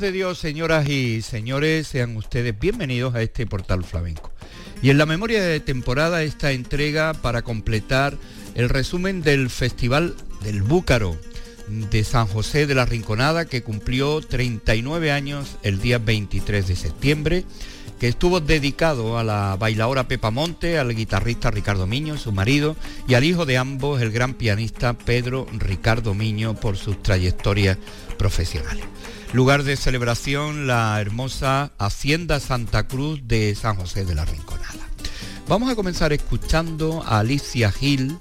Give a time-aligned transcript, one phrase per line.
[0.00, 4.32] de Dios, señoras y señores, sean ustedes bienvenidos a este portal flamenco.
[4.82, 8.16] Y en la memoria de temporada esta entrega para completar
[8.56, 11.16] el resumen del Festival del Búcaro
[11.68, 17.44] de San José de la Rinconada que cumplió 39 años el día 23 de septiembre,
[18.00, 22.74] que estuvo dedicado a la bailadora Pepa Monte, al guitarrista Ricardo Miño, su marido,
[23.06, 27.78] y al hijo de ambos, el gran pianista Pedro Ricardo Miño, por sus trayectorias
[28.18, 28.84] profesionales.
[29.34, 34.86] Lugar de celebración, la hermosa Hacienda Santa Cruz de San José de la Rinconada.
[35.48, 38.16] Vamos a comenzar escuchando a Alicia Gil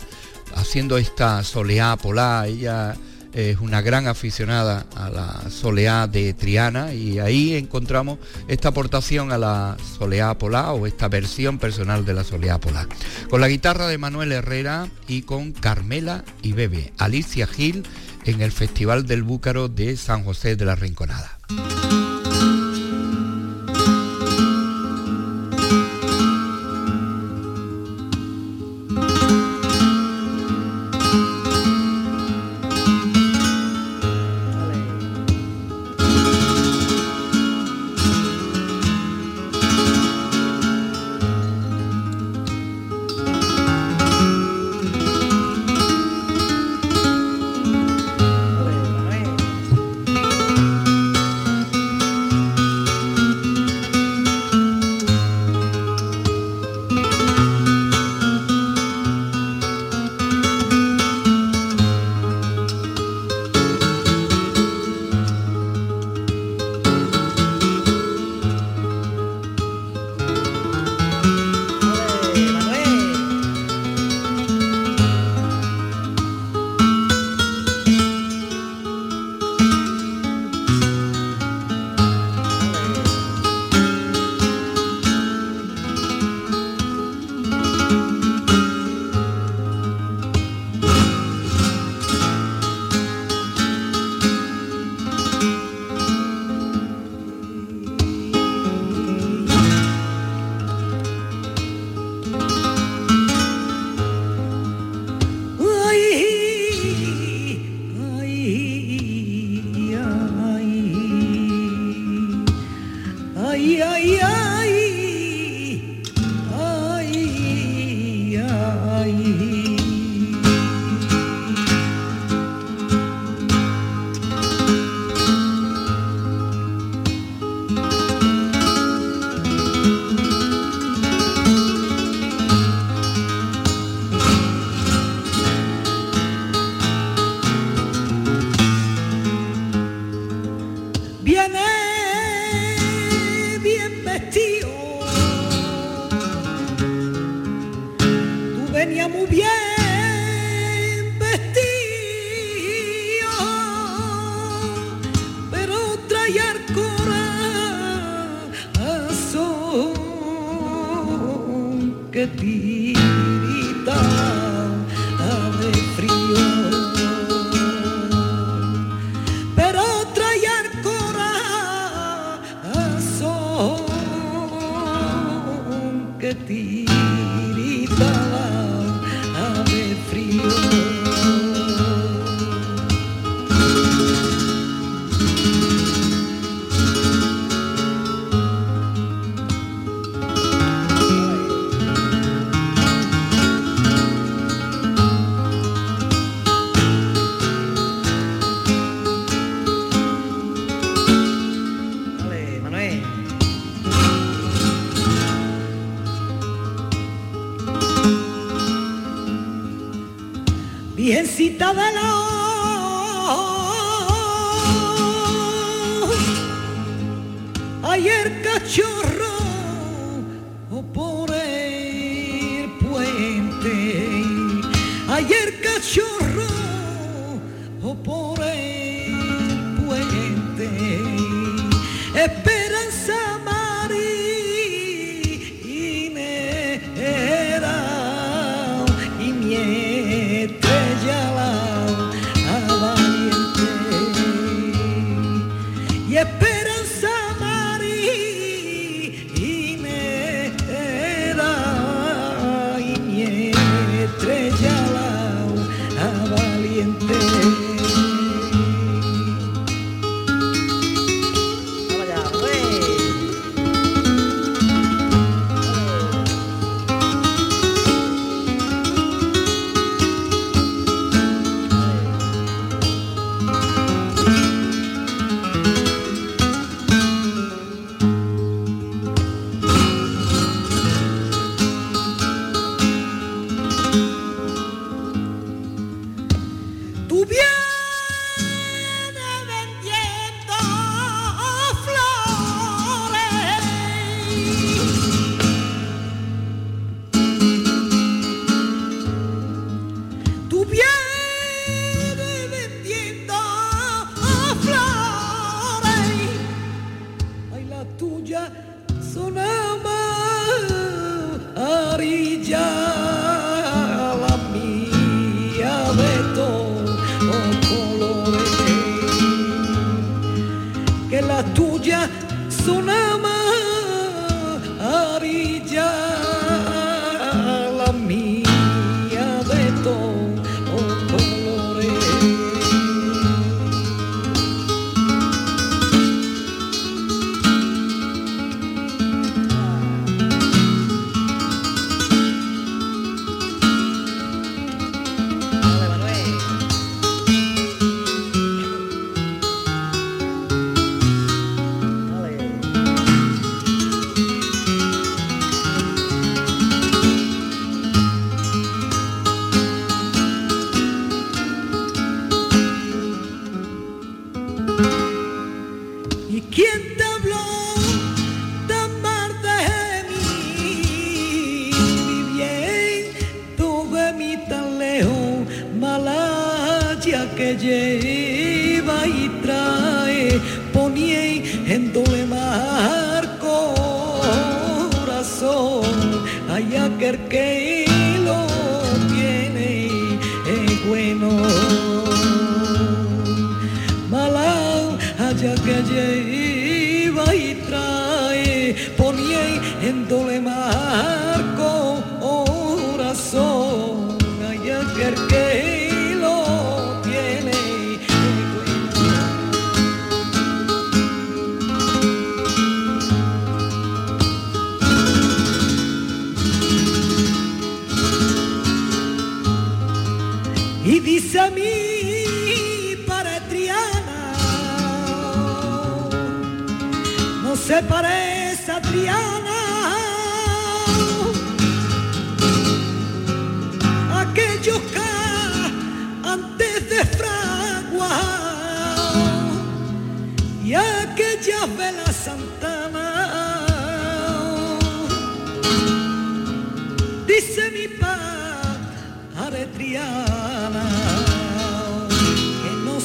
[0.56, 2.48] haciendo esta soleá polar.
[2.48, 2.96] Ella
[3.32, 9.38] es una gran aficionada a la soleá de Triana y ahí encontramos esta aportación a
[9.38, 12.88] la soleá polar o esta versión personal de la soleá polar.
[13.30, 16.92] Con la guitarra de Manuel Herrera y con Carmela y Bebe.
[16.98, 17.84] Alicia Gil
[18.26, 21.38] en el Festival del Búcaro de San José de la Rinconada.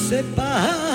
[0.09, 0.88] separar.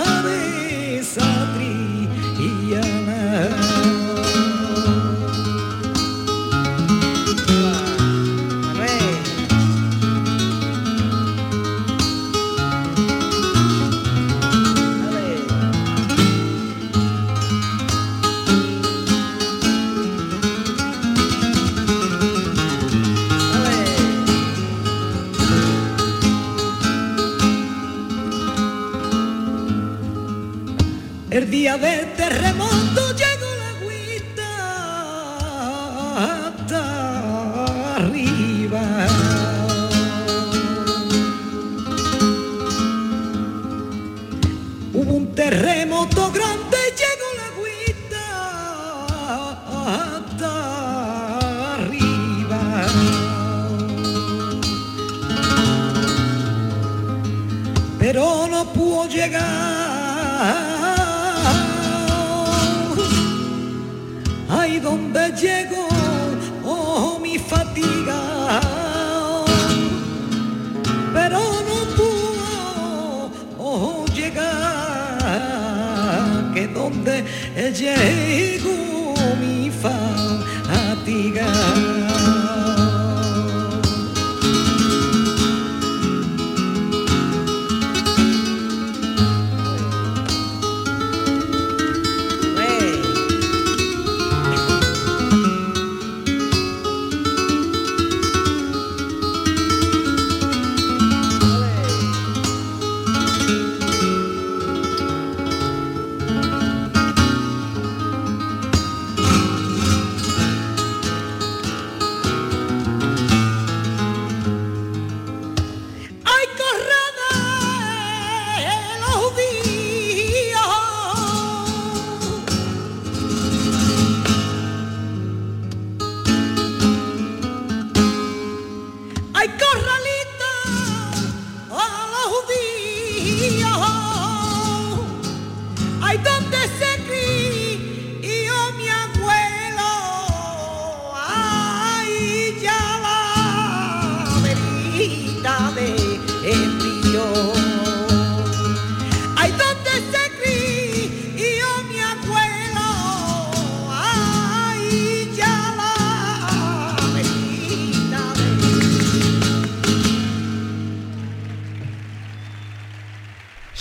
[77.04, 77.24] Donde
[77.72, 81.44] llegó mi fatiga.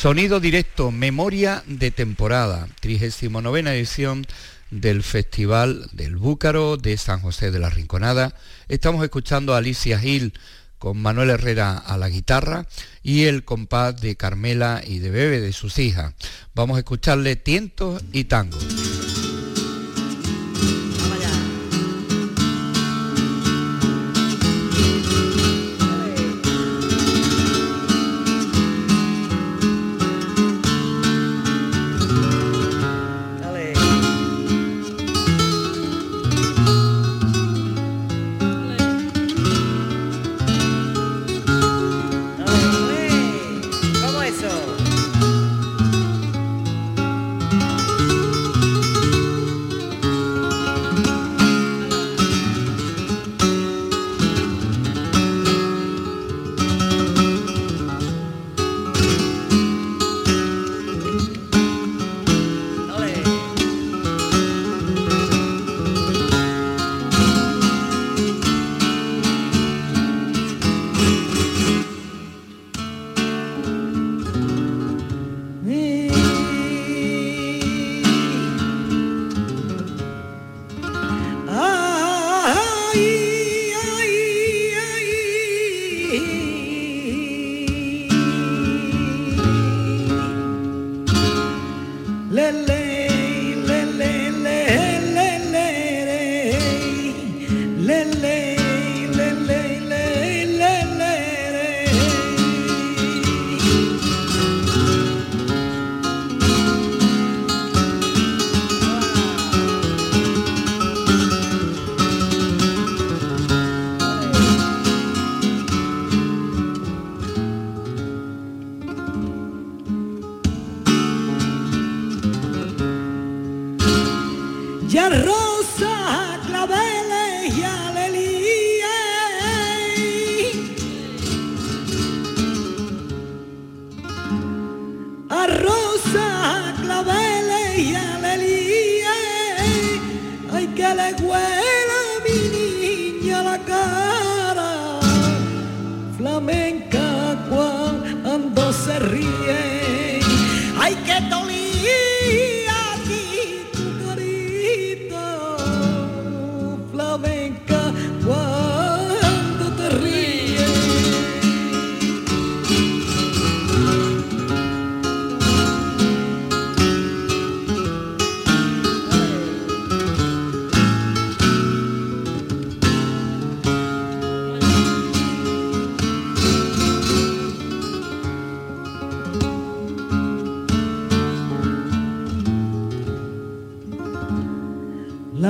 [0.04, 4.28] Sonido directo, memoria de temporada, 39 edición
[4.70, 8.36] del Festival del Búcaro de San José de la Rinconada.
[8.68, 10.34] Estamos escuchando a Alicia Gil
[10.78, 12.66] con Manuel Herrera a la guitarra
[13.02, 16.14] y el compás de Carmela y de Bebe de sus hijas.
[16.54, 18.62] Vamos a escucharle tientos y tangos.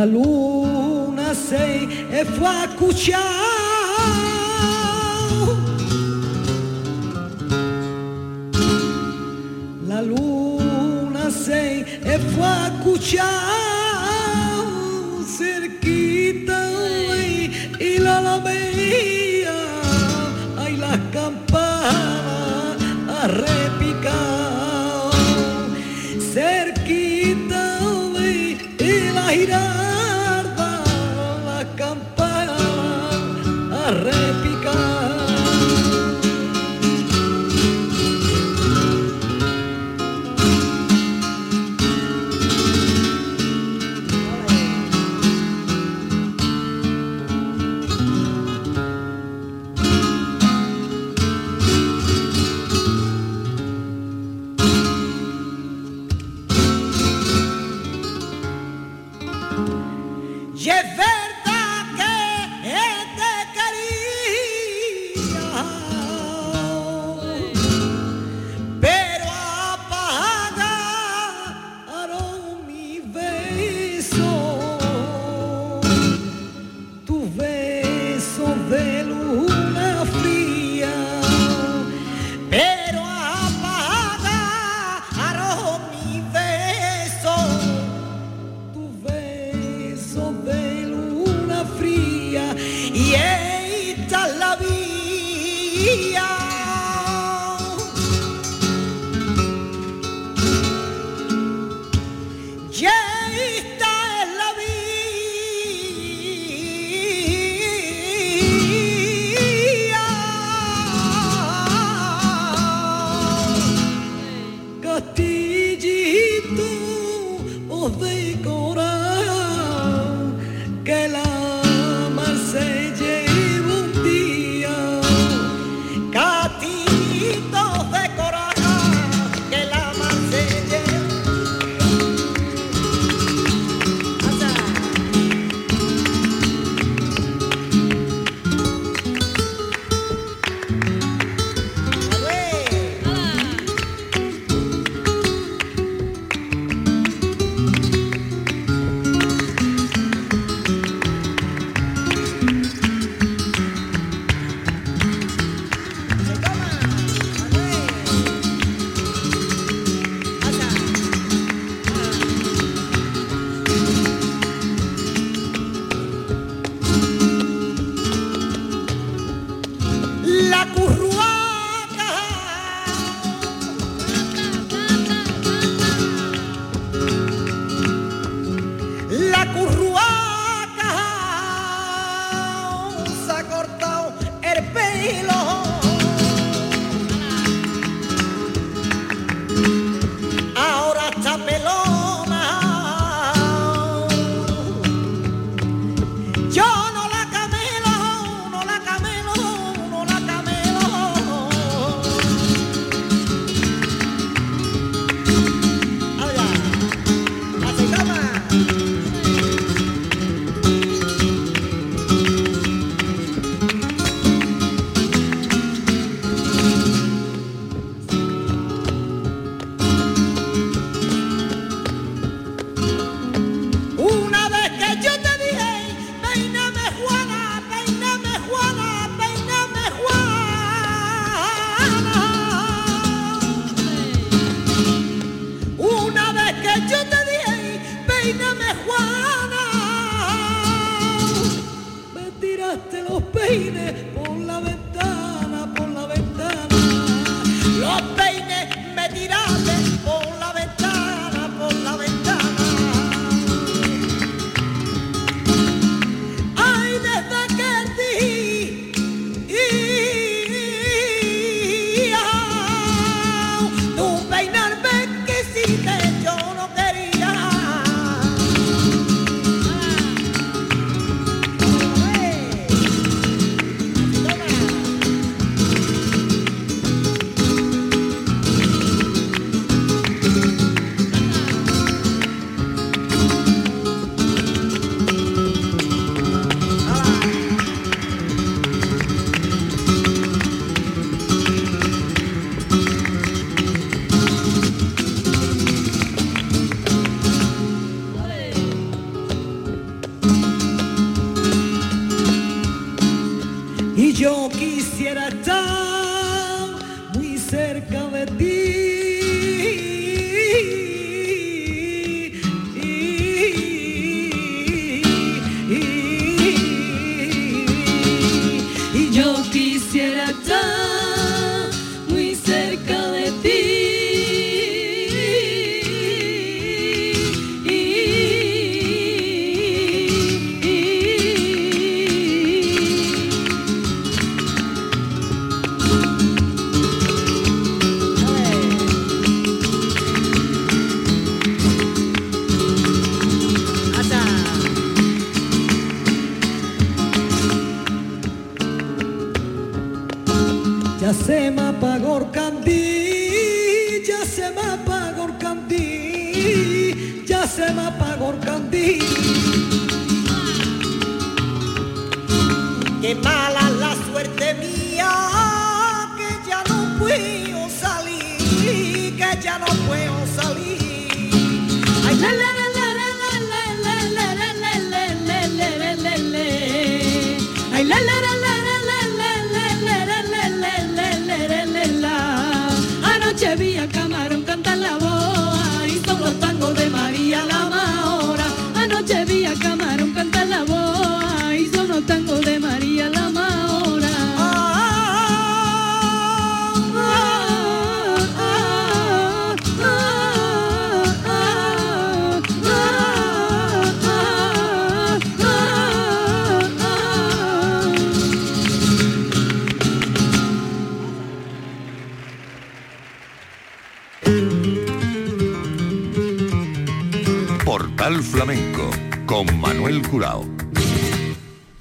[0.05, 3.43] luna sei e fa cuciare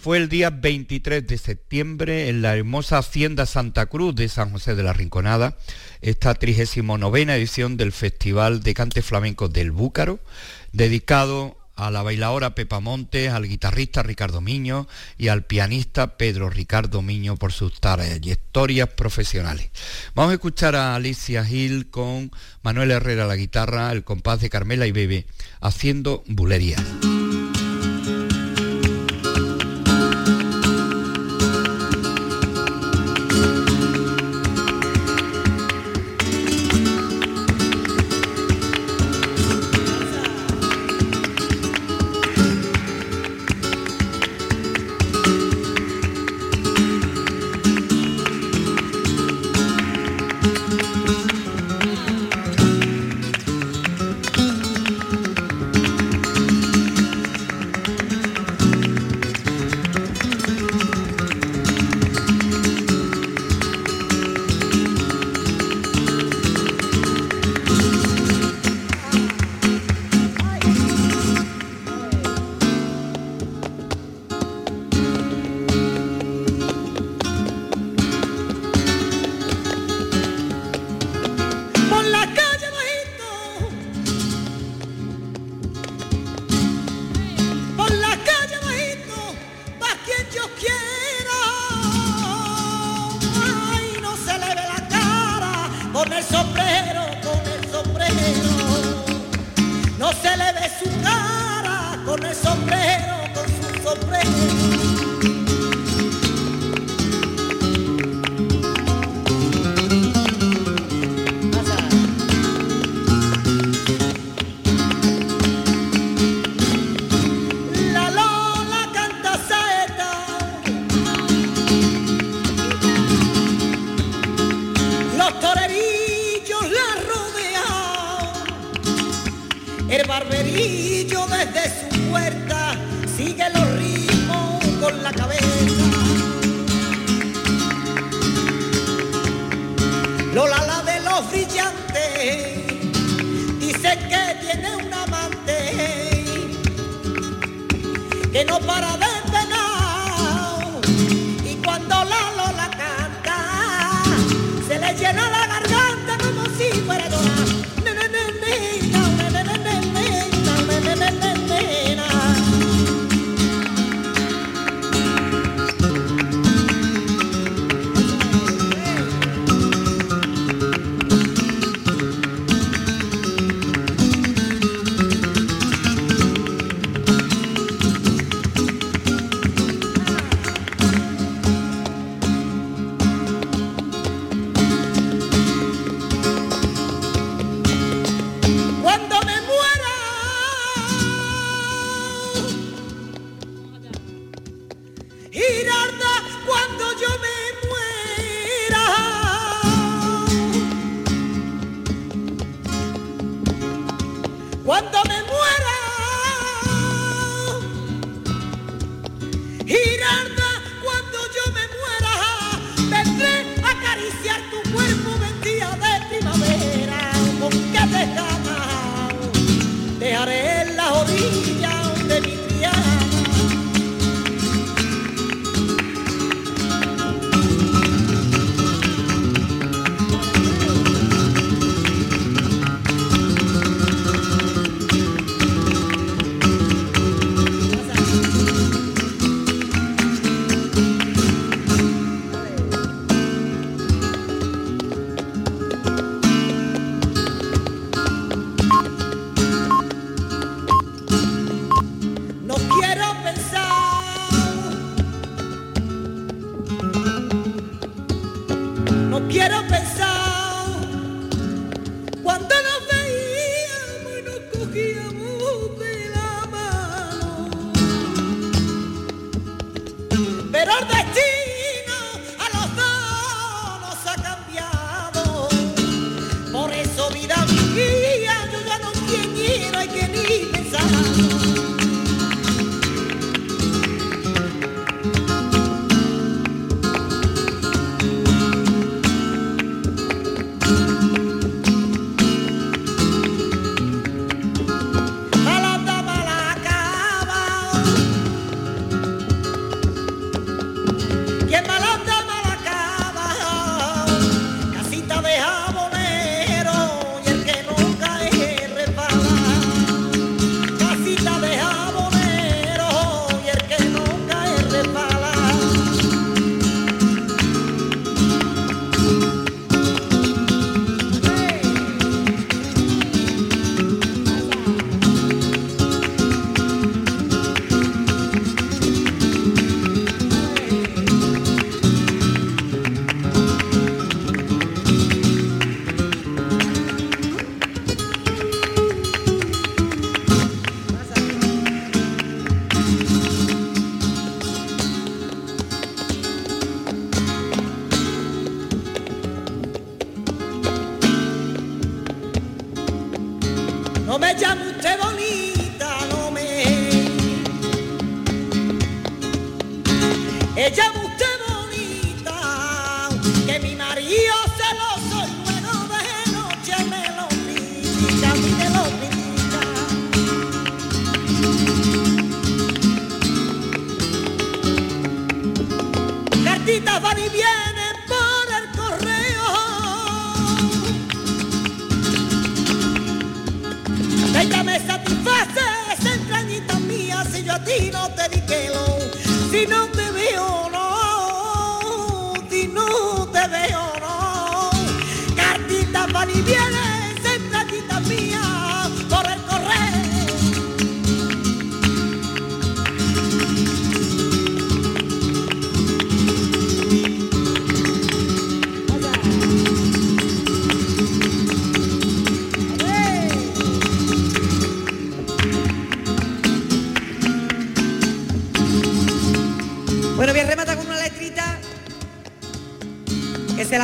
[0.00, 4.74] Fue el día 23 de septiembre en la hermosa Hacienda Santa Cruz de San José
[4.74, 5.58] de la Rinconada,
[6.00, 10.18] esta 39 edición del Festival de Cante Flamenco del Búcaro,
[10.72, 17.02] dedicado a la bailadora Pepa Montes, al guitarrista Ricardo Miño y al pianista Pedro Ricardo
[17.02, 19.68] Miño por sus trayectorias profesionales.
[20.14, 22.30] Vamos a escuchar a Alicia Gil con
[22.62, 25.26] Manuel Herrera la guitarra, el compás de Carmela y Bebe,
[25.60, 26.82] haciendo bulerías.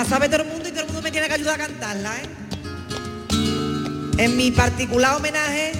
[0.08, 2.28] sabe todo el mundo y todo el mundo me tiene que ayudar a cantarla, ¿eh?
[4.16, 5.72] En mi particular homenaje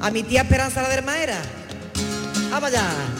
[0.00, 1.40] a mi tía Esperanza la Dermaera.
[2.50, 3.17] ¡Vamos allá!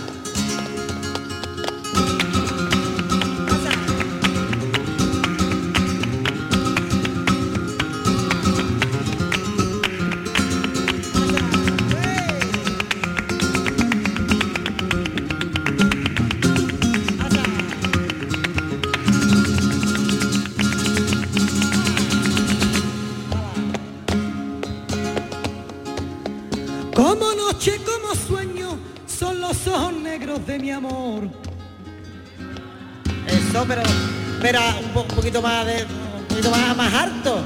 [34.51, 37.43] Pero un, po- un poquito más de, un poquito más, más alto.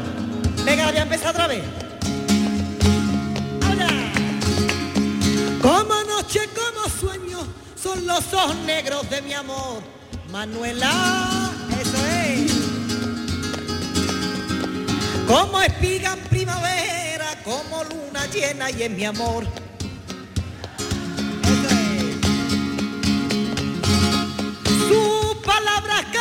[0.64, 1.64] Venga, voy a empezar otra vez.
[5.60, 7.38] Como noche, como sueño,
[7.80, 9.82] son los ojos negros de mi amor.
[10.30, 12.52] Manuela, Eso es.
[15.26, 19.44] como espiga en primavera, como luna llena y en mi amor.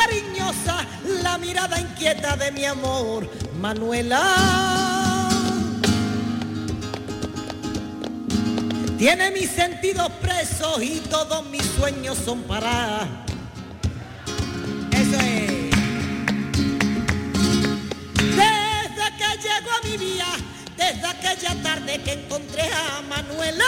[0.02, 0.86] Cariñosas,
[1.22, 3.28] la mirada inquieta de mi amor.
[3.60, 5.28] Manuela.
[8.98, 13.06] Tiene mis sentidos presos y todos mis sueños son para.
[14.92, 15.70] Eso es.
[18.40, 20.26] Desde que llego a mi vida,
[20.76, 23.64] desde aquella tarde que encontré a Manuela.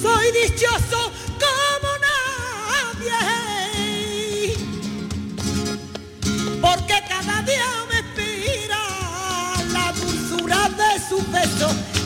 [0.00, 1.12] Soy dichoso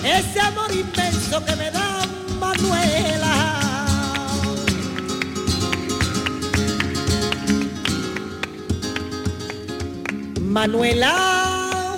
[0.05, 2.07] ese amor inmenso que me da
[2.41, 3.59] Manuela.
[10.41, 11.97] Manuela,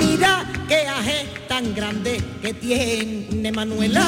[0.00, 4.06] mira qué aje tan grande que tiene Manuela.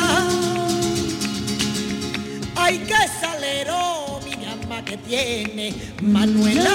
[2.56, 6.74] Ay, qué salero, mi alma que tiene Manuela.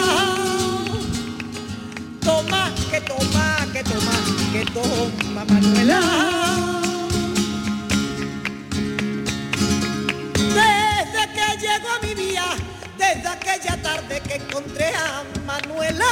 [2.21, 4.11] Toma, que toma, que toma,
[4.51, 5.99] que toma Manuela.
[10.33, 12.47] Desde que llegó a mi vida,
[12.97, 16.05] desde aquella tarde que encontré a Manuela.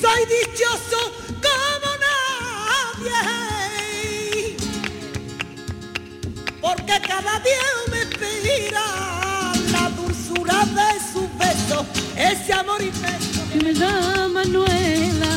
[0.00, 1.00] Soy dichoso
[1.46, 1.90] como
[3.02, 4.56] nadie,
[6.60, 9.03] porque cada día me inspira
[12.16, 13.40] ese amor inmenso.
[13.52, 15.32] que me da Manuela,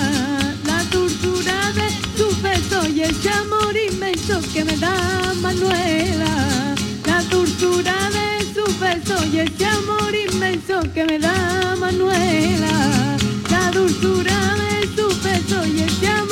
[0.65, 7.95] la dulzura de tu beso y ese amor inmenso que me da Manuela, la dulzura
[8.09, 13.17] de su beso y ese amor inmenso que me da Manuela,
[13.51, 16.26] la dulzura de su beso y ese amor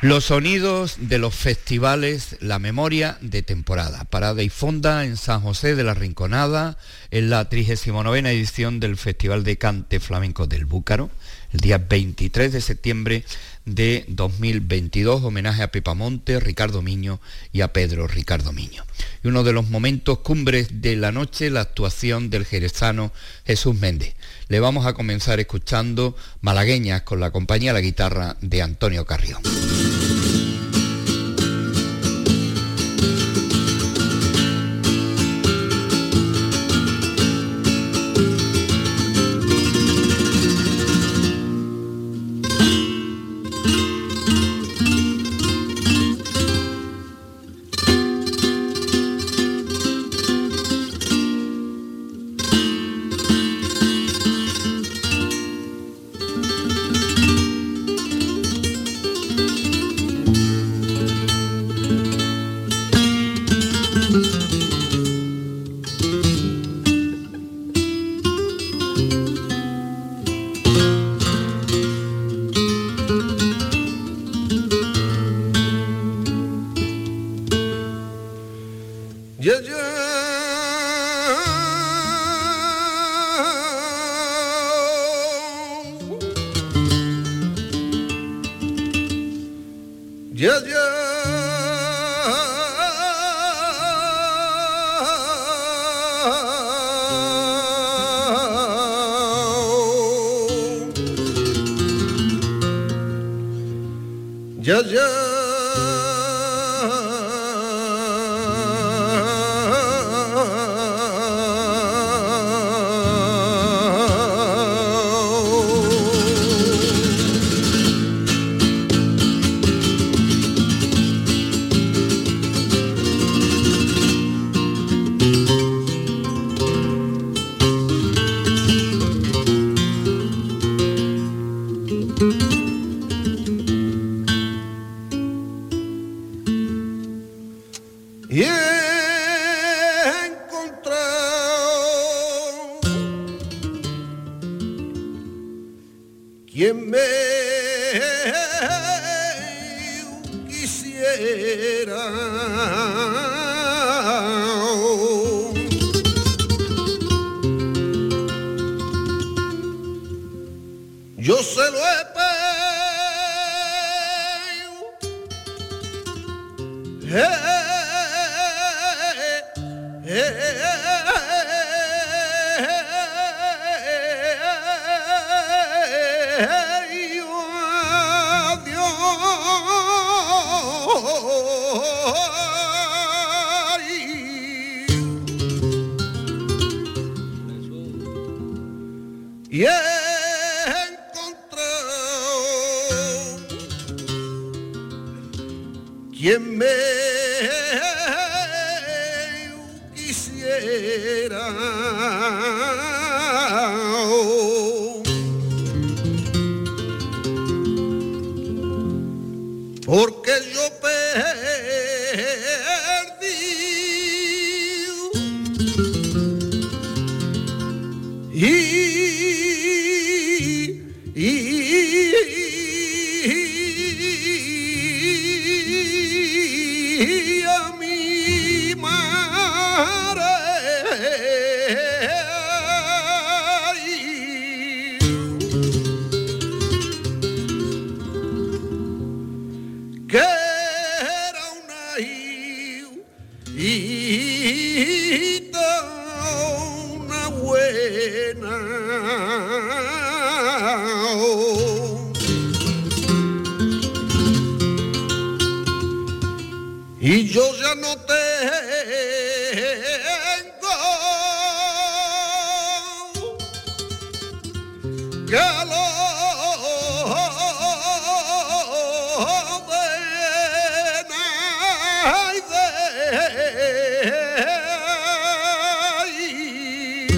[0.00, 4.04] Los sonidos de los festivales La Memoria de Temporada.
[4.04, 6.78] Parada y fonda en San José de la Rinconada,
[7.10, 11.10] en la 39 edición del Festival de Cante Flamenco del Búcaro,
[11.52, 13.24] el día 23 de septiembre
[13.64, 17.20] de 2022, homenaje a Pepamonte, Ricardo Miño
[17.52, 18.84] y a Pedro Ricardo Miño.
[19.24, 23.12] Y uno de los momentos cumbres de la noche, la actuación del jerezano
[23.44, 24.14] Jesús Méndez.
[24.46, 29.42] Le vamos a comenzar escuchando Malagueñas con la compañía la guitarra de Antonio Carrión.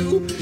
[0.03, 0.41] Vamos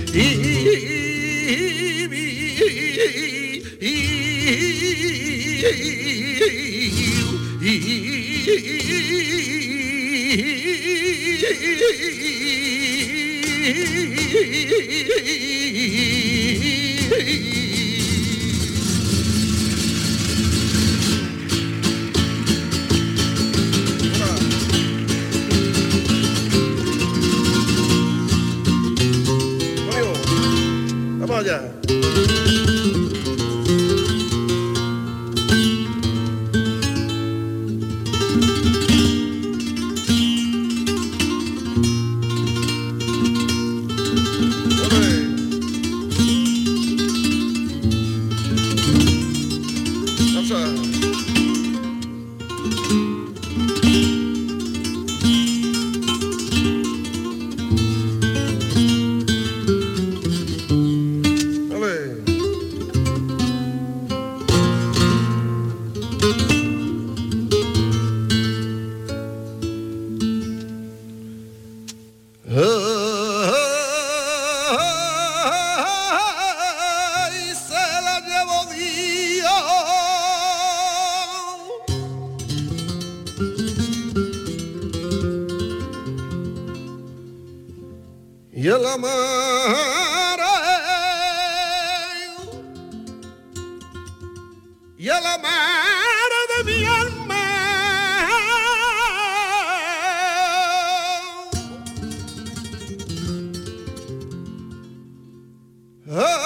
[106.11, 106.38] Ay,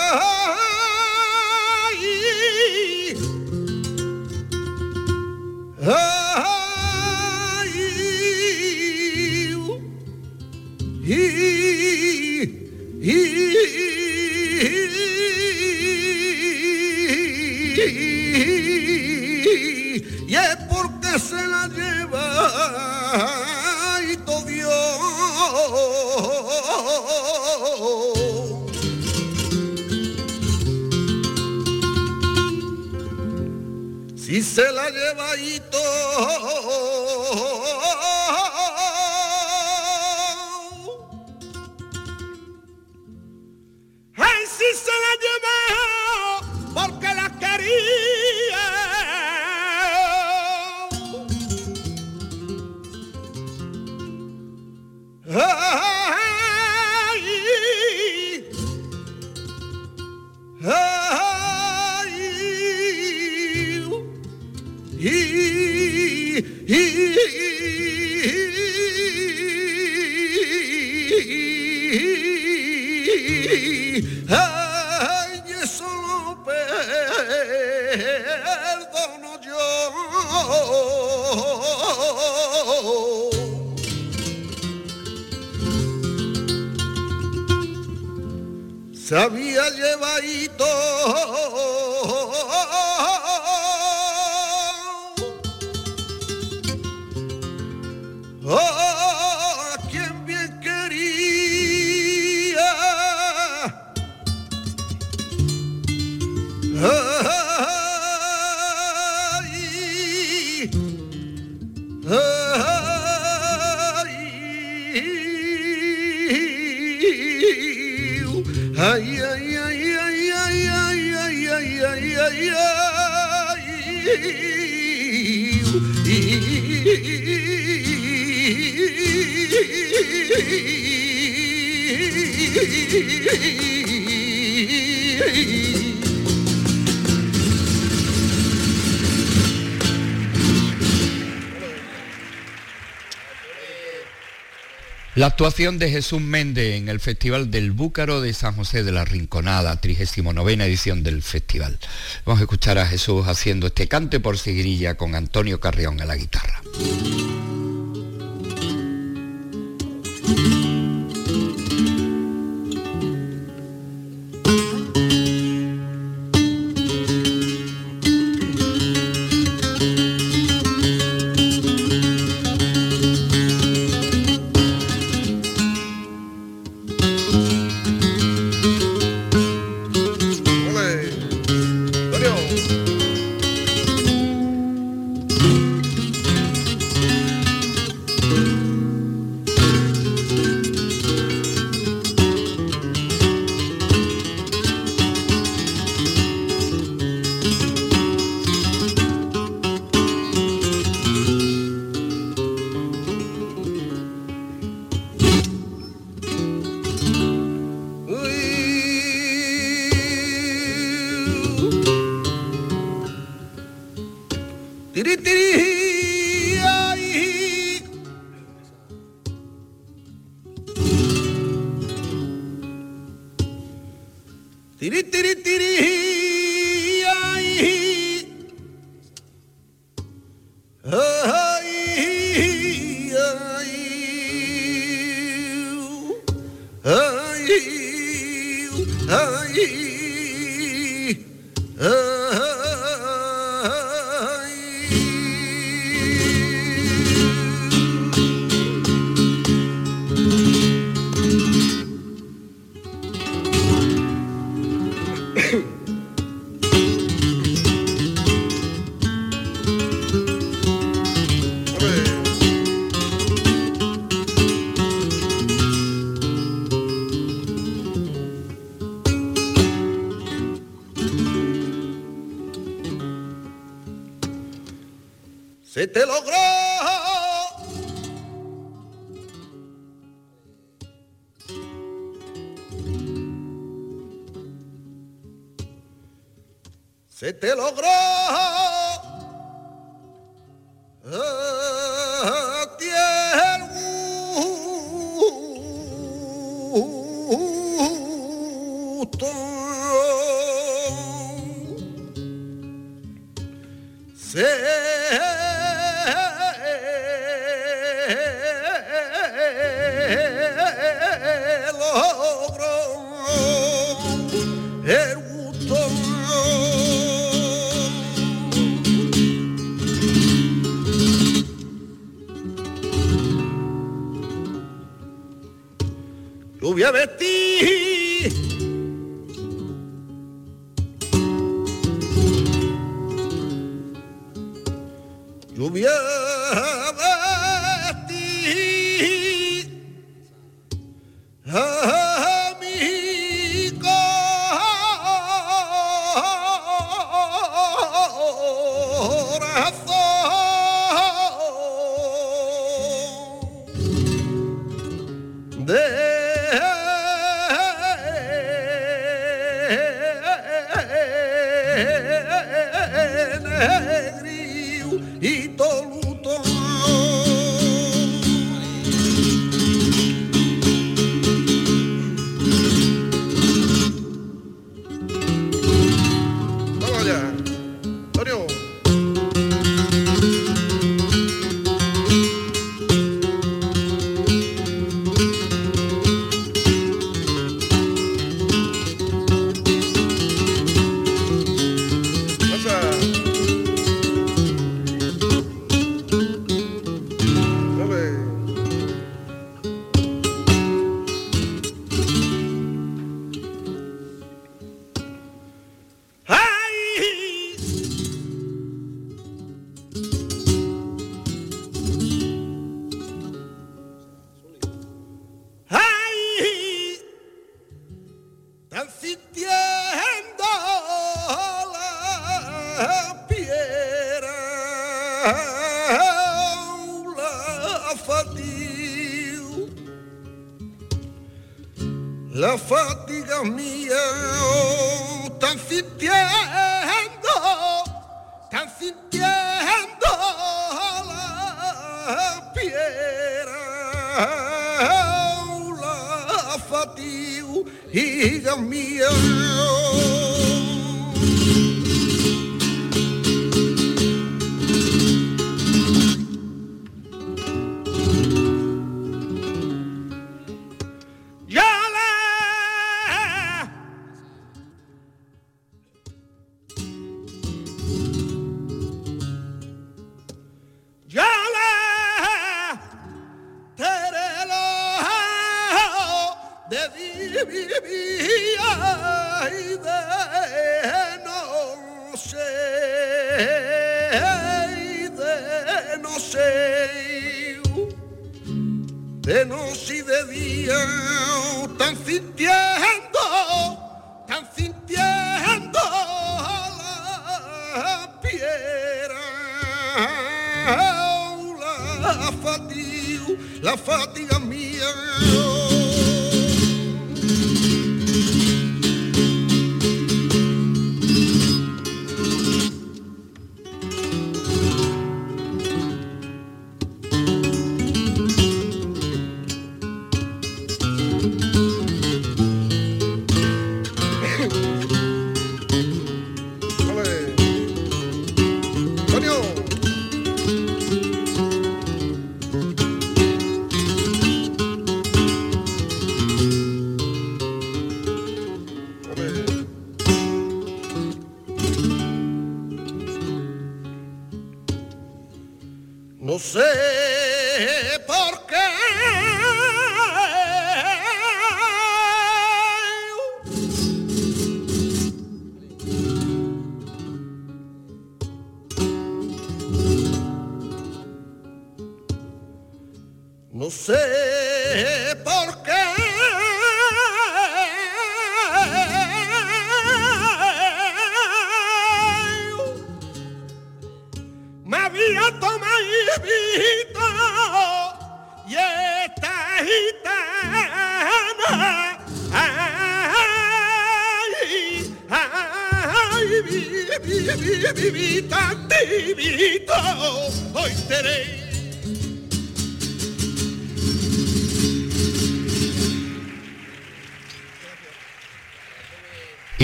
[145.22, 149.04] La actuación de Jesús Méndez en el Festival del Búcaro de San José de la
[149.04, 151.78] Rinconada, 39 edición del festival.
[152.26, 156.16] Vamos a escuchar a Jesús haciendo este cante por seguirilla con Antonio Carrión a la
[156.16, 156.51] guitarra.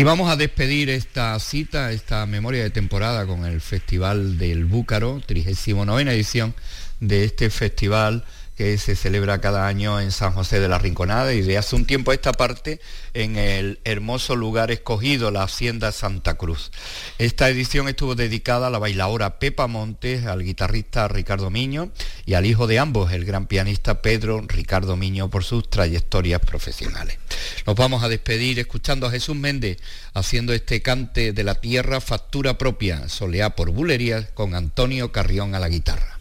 [0.08, 6.10] Vamos a despedir esta cita, esta memoria de temporada con el Festival del Búcaro, 39
[6.10, 6.54] edición
[6.98, 8.24] de este festival
[8.58, 11.84] que se celebra cada año en San José de la Rinconada y de hace un
[11.84, 12.80] tiempo a esta parte
[13.14, 16.72] en el hermoso lugar escogido, la Hacienda Santa Cruz.
[17.18, 21.92] Esta edición estuvo dedicada a la bailadora Pepa Montes, al guitarrista Ricardo Miño
[22.26, 27.16] y al hijo de ambos, el gran pianista Pedro Ricardo Miño, por sus trayectorias profesionales.
[27.64, 29.78] Nos vamos a despedir escuchando a Jesús Méndez
[30.14, 35.60] haciendo este cante de la tierra factura propia, soleá por bulerías, con Antonio Carrión a
[35.60, 36.18] la guitarra.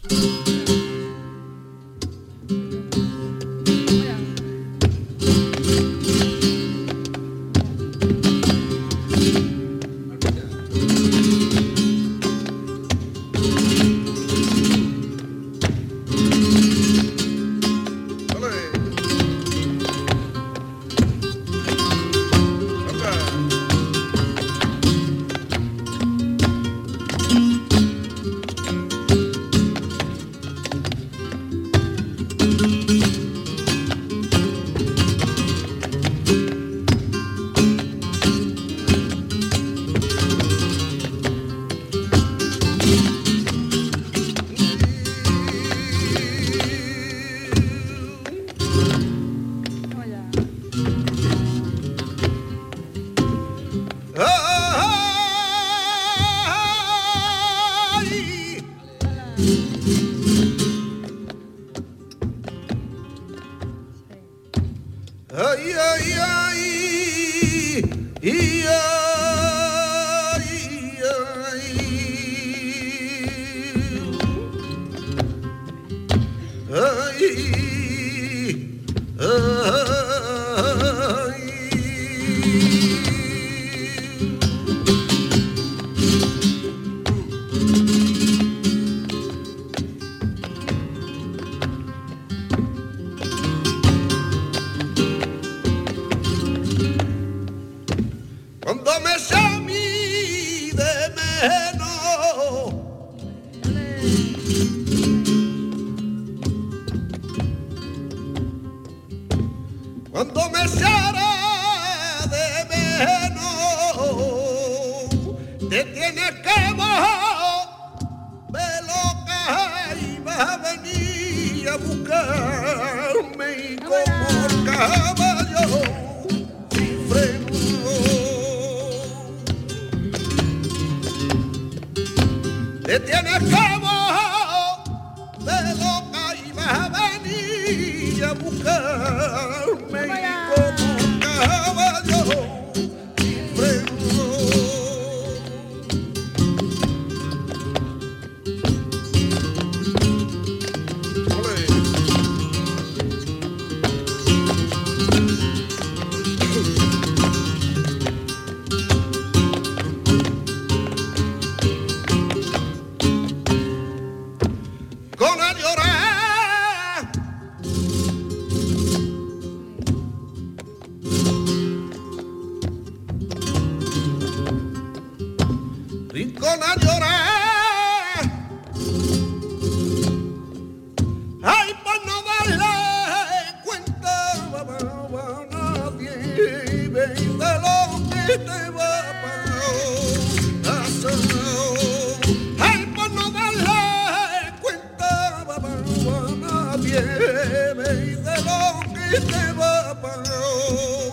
[199.88, 201.12] I'll roll,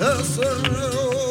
[0.00, 1.29] up and roll.